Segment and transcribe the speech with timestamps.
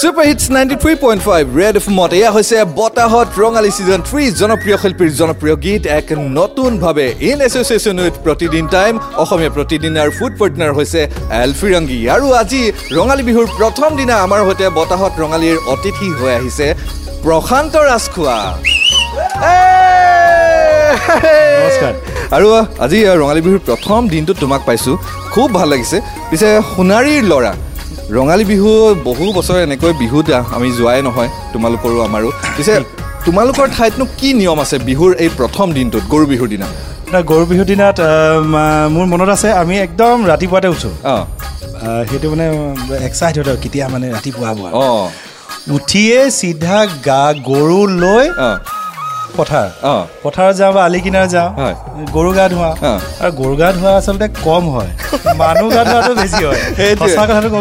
[0.00, 4.76] Super hits ninety three point five red এফমত এয়া হৈছে বতাহত ৰঙালী ছিজন থ্ৰী জনপ্ৰিয়
[4.82, 6.06] শিল্পীৰ জনপ্ৰিয় গীত এক
[6.38, 8.92] নতুনভাৱে in association with Pratidin time
[9.22, 11.00] Asomiya Pratidin আৰু ফুড পাৰ্টনাৰ হৈছে
[11.44, 12.62] এলফিৰংগী আৰু আজি
[12.98, 16.66] ৰঙালী বিহুৰ প্ৰথম দিনা আমাৰ সৈতে বতাহত ৰঙালীৰ অতিথি হৈ আহিছে
[17.24, 18.38] প্ৰশান্ত ৰাজখোৱা।
[21.60, 21.94] নমস্কাৰ।
[22.36, 22.46] আৰু
[22.84, 24.96] আজি ৰঙালী বিহুৰ প্ৰথম দিনটোত তোমাক পাইছোঁ।
[25.32, 25.96] খুব ভাল লাগিছে।
[26.30, 27.52] পিছে সোণাৰীৰ ল'ৰা
[28.16, 28.70] ৰঙালী বিহু
[29.04, 30.26] বহু বছৰ এনেকৈ বিহুত
[30.56, 32.74] আমি যোৱাই নহয় তোমালোকৰো আমাৰো। পিছে
[33.26, 36.66] তোমালোকৰ ঠাইতনো কি নিয়ম আছে বিহুৰ এই প্ৰথম দিনটোত গৰু বিহুৰ দিনা?
[37.30, 37.98] গৰু বিহুৰ দিনাত
[38.94, 41.24] মোৰ মনত আছে আমি একদম ৰাতিপুৱাতে উঠোঁ। অঁ।
[42.10, 42.46] সেইটো মানে
[43.08, 44.50] এক্সাইট হয় কেতিয়া মানে ৰাতিপুৱা।
[44.84, 45.08] অঁ।
[45.76, 48.56] উঠিয়ে চিধা গা গৰু লৈ অঁ।
[49.36, 49.66] পথাৰ।
[50.24, 51.48] পথাৰত যাওঁ বা আলি কিনাৰত যাওঁ।
[52.16, 52.70] গৰু গা ধোৱা।
[53.22, 54.90] আৰু গৰু গা ধোৱা আচলতে কম হয়।
[55.42, 56.60] মানুহ গা ধোৱাটো বেছি হয়।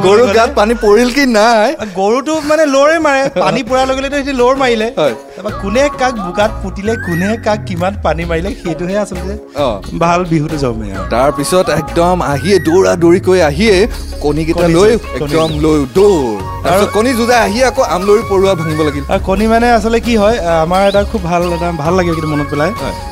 [0.08, 1.68] গৰু। গাত পানী পৰিল কি নাই?
[2.00, 6.94] গৰুটো মানে লৰে মাৰে। পানী পৰাৰ লগে লগে লৰ মাৰিলে। তাৰপৰা কোনে কাক বোকাত পুতিলে
[7.06, 9.34] কোনে কাক কিমান পানী মাৰিলে সেইটোহে আচলতে
[9.66, 13.76] অঁ। ভাল বিহুটো জমে আৰু। তাৰপিছত একদম আহিয়ে দৌৰা দৌৰিকৈ আহিয়ে
[14.24, 16.26] কণীকেইটা কণী লৈ একদম। লৈ দৌৰ।
[16.64, 20.38] তাৰপিছত কণী যুঁজাই আহি আকৌ আমলৰি পৰুৱা ভাঙিব লাগিল। আৰু কণী মানে আচলতে কি হয়
[20.66, 22.72] আমাৰ এটা খুব ভাল এটা ভাল লাগে কিন্তু মনত পেলাই।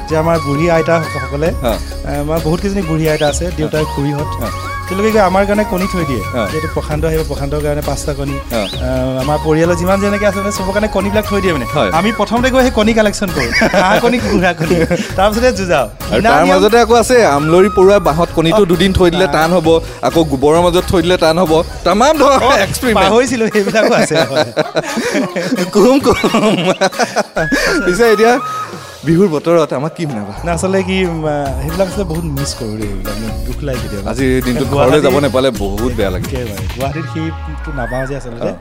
[0.09, 4.30] যে আমাৰ বুঢ়ী আইতা সকলে অঁ। আহ, আমাৰ বহুত কেইজনী বুঢ়ী আইতা আছে দেউতাৰ খুৰীহঁত।
[4.90, 8.36] তেওঁলোকে আমাৰ কাৰণে কণী থৈ দিয়ে। যিহেতু প্ৰশান্ত আহিব প্ৰশান্তৰ কাৰণে পাঁচটা কণী।
[9.23, 11.66] আমাৰ পৰিয়ালৰ যিমান যেনেকৈ আছে মানে চবৰ কাৰণে কণীবিলাক থৈ দিয়ে মানে।
[12.00, 13.52] আমি প্ৰথমতে গৈ সেই কণী কালেকশ্যন কৰোঁ।
[13.84, 14.76] হাঁহ কণী কুকুৰা কণী।
[15.17, 15.88] তাৰপিছতে যুঁজাওঁ।
[16.26, 19.67] তাৰ মাজতে আকৌ আছে আমলৰি পৰুৱা বাঁহত কণীটো দুদিন থৈ দিলে টান হ'ব
[20.08, 21.54] আকৌ গোবৰৰ মাজত থৈ দিলে টান হ'ব।
[21.86, 22.42] তামাম ধৰণৰ
[23.00, 24.16] পাহৰিছিলোঁ সেইবিলাকো আছে।
[25.73, 26.56] কুম কুম
[27.86, 28.34] পিছে এতিয়া
[29.08, 30.33] বিহুৰ বতৰত আমাক কি শুনাবা?
[30.45, 30.97] না আচলতে কি
[31.61, 33.16] সেইবিলাক আচলতে বহুত মিছ কৰোঁ দেই এইবিলাক।
[33.47, 36.28] দুখ লাগে কেতিয়াবা। আজিৰ দিনটোত ঘৰলৈ যাব নাপালে বহুত বেয়া লাগে।
[36.75, 38.52] গুৱাহাটীত সেইটো নাপাওঁ যে আচলতে।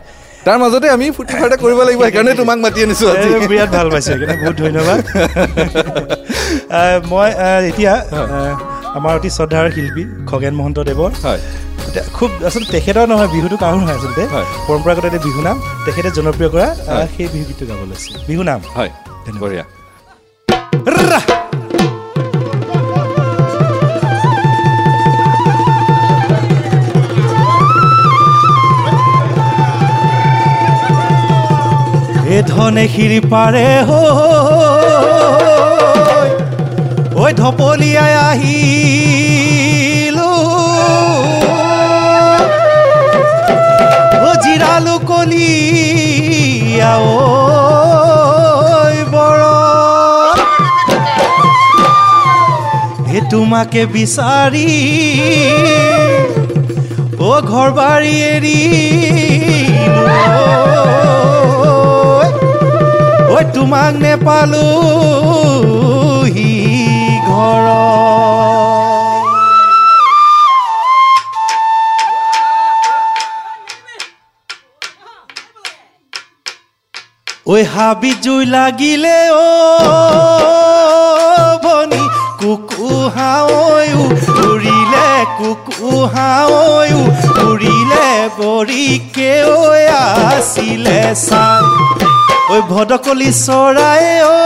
[0.46, 4.06] তাৰ মাজতে আমি ফূৰ্তি ফাৰ্তা কৰিব লাগিব সেইকাৰণে তোমাক মাতি আনিছো আজি। বিৰাট ভাল পাইছোঁ
[4.10, 4.98] সেইকাৰণে বহুত ধন্যবাদ।
[7.12, 7.28] মই
[7.70, 7.92] এতিয়া
[8.98, 11.40] আমাৰ অতি শ্ৰদ্ধাৰ শিল্পী খগেন মহন্ত দেৱৰ। হয়।
[12.16, 14.22] খুব আচলতে তেখেতৰ নহয় বিহুটো কাৰো নহয় আচলতে।
[14.68, 15.56] পৰম্পৰাগত বিহু নাম
[15.86, 16.68] তেখেতে জনপ্ৰিয় কৰা।
[17.14, 18.90] সেই বিহু গীতটো গাব লৈছে। বিহু নাম। হয়।
[19.42, 19.64] বঢ়িয়া!
[32.28, 33.66] এ ধনে শিৰি পাৰে
[37.16, 38.97] ঐ ঢপলিয়াই আহিলো
[53.30, 54.68] তোমাকে বিচাৰি
[57.20, 58.60] অ ঘৰ বাৰী এৰি
[63.30, 64.64] ঐ তোমাক নেপালো
[66.34, 66.52] হি
[67.28, 67.66] ঘৰ
[77.48, 79.48] ঐ হাবি জুই লাগিলে অ
[85.18, 87.00] উৰিলে কুকু হাৱৈও
[87.46, 91.62] উৰিলে বৰিকে ঐ আছিলে চাং
[92.50, 94.38] ঐ ভদকলি চৰাই অ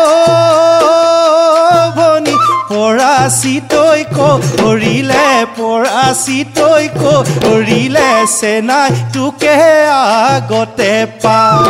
[1.97, 2.37] ভনী
[2.71, 5.29] পৰা চিতৈ কৰিলে
[5.59, 8.09] পৰা চিতৈ কৰিলে
[8.39, 9.57] চেনাই তোকে
[9.93, 11.65] আগতে পাওঁ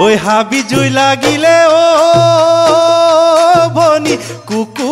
[0.00, 3.01] ঐ হাবি জুই লাগিলে অ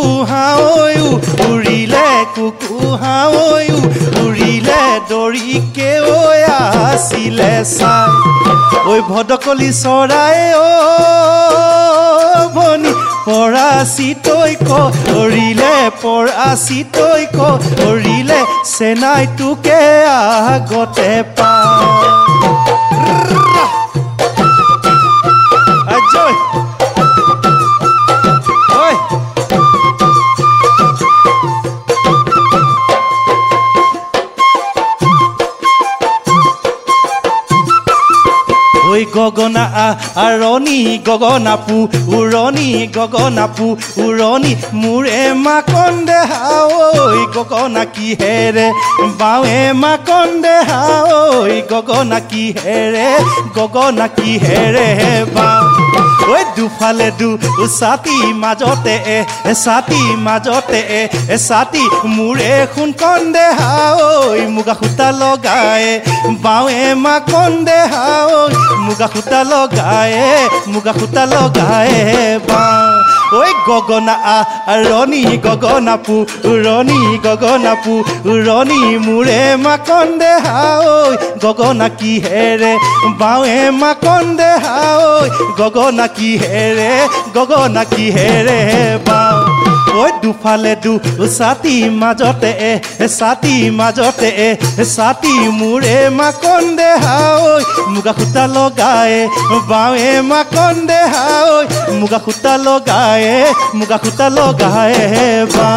[0.00, 1.08] কুকু হাৱৈও
[1.46, 3.78] উৰিলে কুকু হাৱৈও
[4.22, 6.20] উৰিলে দৰিকে ঐ
[6.52, 8.08] আছিলে চাই।
[8.90, 10.70] ঐ ভদকলি চৰাই অ
[12.56, 12.92] ভনী
[13.94, 18.40] চিতৈ কৰিলে পৰা চিতৈ কৰিলে
[18.72, 19.80] চেনাই তোকে
[20.16, 21.59] আগতে পাওঁ
[39.00, 39.64] ঐ ঐ গগনা
[40.16, 41.76] আৰণি গগনা পু
[42.16, 43.66] উৰণি গগনা পু
[44.04, 46.70] উৰণি মোৰে মাকন্দে হাঐ
[47.34, 48.66] গগনা কিহেৰে
[49.20, 53.06] বাৱে মাকন্দে হাঐ গগনা কিহেৰে
[53.56, 54.88] গগনা কিহেৰে
[55.34, 55.80] বাওঁ
[56.28, 57.28] ঐ দুফালে দু
[57.78, 59.18] ছাতি মাজতে এ
[59.64, 61.02] ছাতি মাজতে এ
[61.38, 61.82] ছাতি
[62.16, 63.98] মোৰে সোণ কন্দে হাঐ
[64.54, 65.84] মুগা সূতা লগাই
[66.44, 68.30] বাৱে মা কন্দে হাঐ
[68.90, 70.12] মুগা সূতা লগাই
[70.66, 71.90] মুগা সূতা লগাই
[72.48, 72.90] বাওঁ
[73.32, 74.14] ঐ গগনা
[74.86, 76.16] ৰণি গগনা পু
[76.64, 77.94] ৰণি গগনা পু
[78.46, 80.84] ৰণি মোৰে মা কন্দে হাঐ
[81.44, 82.72] গগনা কিহেৰে
[83.20, 85.00] বাৱে মা কন্দে হাঐ
[85.58, 86.92] গগনা কিহেৰে
[87.36, 88.60] গগনা কিহেৰে
[89.06, 90.92] বাওঁ ঐ দুফালে দু
[91.36, 92.72] ছাতি মাজতে এ
[93.18, 94.50] ছাতি মাজতে এ
[94.94, 97.44] ছাতি মোৰে মাকন্দে হাঐ
[97.92, 99.12] মুগা সূতা লগাই
[99.70, 101.48] বাৱে মাকন্দে হাঐ
[102.00, 103.24] মুগা সূতা লগাই
[103.78, 104.94] মুগা সূতা লগাই
[105.54, 105.70] বা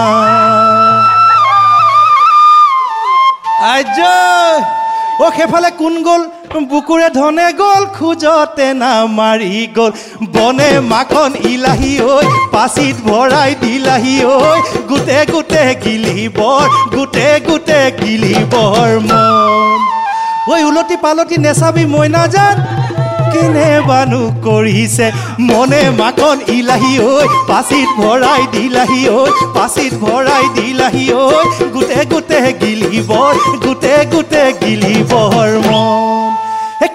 [3.73, 4.82] আজয়
[5.21, 6.21] অ সেইফালে কোন গ'ল?
[6.69, 9.91] বুকুৰে ধনে গ'ল খোজতে নামাৰি গ'ল।
[10.35, 12.15] বনে মাখন ইলাহি ঐ
[12.53, 14.37] পাচিত ভৰাই দিলাহি ঐ।
[14.89, 16.65] গোটে গোটে গিলিবৰ
[16.95, 19.79] গোটে গোটে গিলিবৰ মন।
[20.49, 22.55] ঐ উলটি পালটি নেচাবি মই নাজান
[23.33, 25.07] কেনে বানু কৰিছে।
[25.49, 27.15] মনে মাখন ইলাহি ঐ
[27.49, 29.21] পাচিত ভৰাই দিলাহি ঐ
[29.55, 31.27] পাচিত ভৰাই দিলাহি ঐ।
[31.75, 33.33] গোটে গোটে গিলিবৰ
[33.65, 36.12] গোটে গোটে গিলিবৰ মন।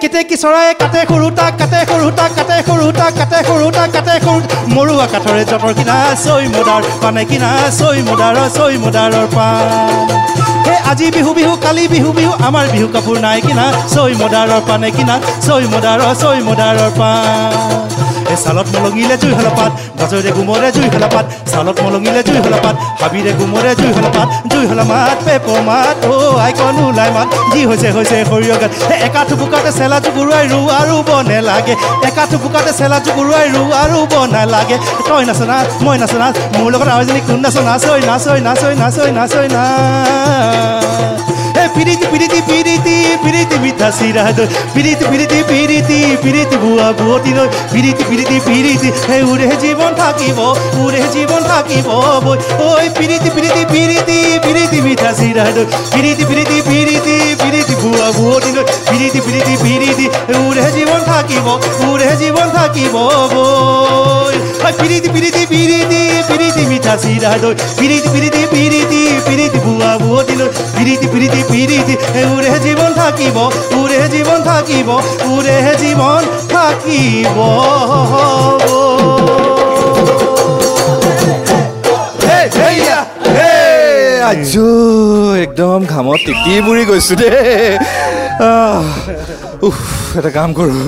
[0.01, 4.39] কেতেকী চৰাই কাটে সৰুতা কাটে সৰুতা কাটে সৰুতা কাটে সৰুতা কাটে সৰু
[4.75, 5.95] মৰুৱা কাঠৰে জতৰ কিনা
[6.25, 7.49] চৈ মোদাৰ পানে কিনা
[7.79, 10.07] চৈ মোদাৰ চৈ মোদাৰৰ পাণ।
[10.67, 14.89] হে আজি বিহু বিহু কালি বিহু বিহু আমাৰ বিহু কাপোৰ নাই কিনা চৈ মোদাৰৰ পানে
[14.97, 15.15] কিনা
[15.47, 17.98] চৈ মোদাৰৰ চৈ মোদাৰৰ পাণ।
[18.33, 22.59] এ চালত মলঙিলে জুই হলা পাত গাজৰে গুমৰে জুই হলা পাত চালত মলঙিলে জুই হলা
[22.63, 26.15] পাত হাবিৰে গুমৰে জুই হলা পাত জুই হলা মাত পেপৰ মাত অ
[26.45, 30.95] আইকন ওলাই মাত যি হৈছে হৈছে সৰিয়হ গাত। হে একা থুপুকাতে চেলা জুগুৰুৱাই ৰু আৰু
[31.09, 31.73] বনে লাগে।
[32.09, 34.77] একা থুপুকাতে চেলা জুগুৰুৱাই ৰু আৰু বনে লাগে।
[35.07, 36.27] তই নাচ না মই নাচ না
[36.57, 39.63] মোৰ লগত আৰু এজনী কোন নাচ নাচৈ নাচৈ নাচৈ নাচৈ নাচৈ না।
[41.57, 47.47] হে পিৰিতি পিৰিতি পিৰিতি পিৰিতি মিঠা চিৰা দৈ পিৰিতি পিৰিতি পিৰিতি পিৰিতি বুৱা বুৱতী নৈ
[47.73, 50.39] পিৰিতি পিৰিতি পিৰিতি হে উৰে জীৱন থাকিব
[50.83, 51.87] উৰে জীৱন থাকিব
[52.25, 52.69] বৈ ঐ
[52.99, 59.19] পিৰিতি পিৰিতি পিৰিতি পিৰিতি মিঠা চিৰা দৈ পিৰিতি পিৰিতি পিৰিতি পিৰিতি বুৱা বুৱতী নৈ পিৰিতি
[59.27, 60.05] পিৰিতি পিৰিতি
[60.41, 61.47] উৰে জীৱন থাকিব
[61.89, 62.95] উৰে জীৱন থাকিব
[63.33, 69.01] বৈ ঐ পিৰিতি পিৰিতি পিৰিতি পিৰিতি মিঠা চিৰা দৈ পিৰিতি পিৰিতি পিৰিতি
[70.89, 71.95] পিৰিতি পিৰিতি পিৰিতি
[72.33, 73.37] উৰে জীৱন থাকিব
[73.81, 74.89] উৰে জীৱন থাকিব
[75.35, 77.37] উৰে জীৱন থাকিব।
[84.29, 84.69] আজো
[85.45, 87.71] একদম ঘামত তিতি বুৰি গৈছো দেই
[89.67, 89.77] উফ
[90.19, 90.81] এটা কাম কৰোঁ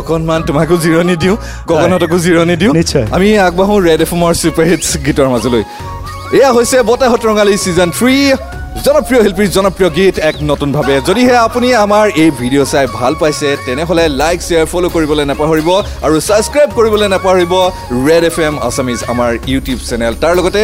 [0.00, 1.36] অকণমান তোমাকো জিৰণি দিওঁ
[1.68, 5.62] গগনহঁতকো জিৰণি দিওঁ। নিশ্চয়। আমি আগবাঢ়োঁ ৰেড এফ এমৰ ছুপাৰ হিটছ গীতৰ মাজলৈ।
[6.38, 8.16] এয়া হৈছে বতাহত ৰঙালী ছিজন থ্ৰী
[8.72, 14.04] জনপ্ৰিয় শিল্পীৰ জনপ্ৰিয় গীত এক নতুনভাৱে। যদিহে আপুনি আমাৰ এই ভিডিঅ' চাই ভাল পাইছে তেনেহ'লে
[14.20, 15.68] লাইক শ্বেয়াৰ ফ'ল' কৰিবলৈ নাপাহৰিব
[16.06, 17.52] আৰু ছাবস্ক্ৰাইব কৰিবলৈ নাপাহৰিব।
[18.08, 20.62] ৰেড এফ এম আছামিজ আমাৰ ইউটিউব চেনেল তাৰ লগতে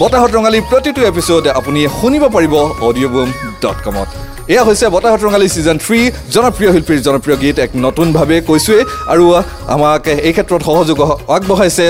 [0.00, 2.54] বতাহত ৰঙালী প্ৰতিটো এপিছ'ড আপুনি শুনিব পাৰিব
[2.88, 3.28] অডিঅ' বুম
[3.62, 6.00] ডট কমত এয়া হৈছে বতাহত ৰঙালী ছিজন থ্ৰী
[6.34, 9.24] জনপ্ৰিয় শিল্পীৰ জনপ্ৰিয় গীত এক নতুনভাৱে কৈছোঁৱেই। আৰু
[9.74, 10.98] আমাক এই ক্ষেত্ৰত সহযোগ
[11.36, 11.86] আগবঢ়াইছে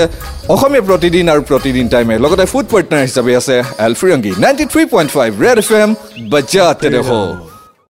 [0.53, 3.55] অসমীয়া প্ৰতিদিন আৰু প্ৰতিদিন টাইমে। লগতে ফুড পাৰ্টনাৰ হিচাপে আছে
[3.85, 5.89] এল Firangi ninety three point five red F M
[6.31, 7.19] বজাতে দেখো